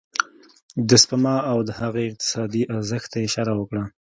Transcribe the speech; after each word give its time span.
د 0.89 0.91
سپما 1.03 1.35
او 1.51 1.57
د 1.67 1.69
هغه 1.79 1.99
اقتصادي 2.09 2.61
ارزښت 2.75 3.07
ته 3.11 3.17
يې 3.19 3.25
اشاره 3.27 3.53
وکړه. 3.57 3.83